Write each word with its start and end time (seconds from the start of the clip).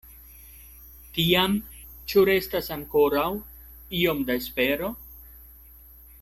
Tiam 1.17 1.53
ĉu 2.13 2.23
restas 2.31 2.71
ankoraŭ 2.77 3.29
iom 4.01 4.27
da 4.31 4.39
espero? 4.43 4.91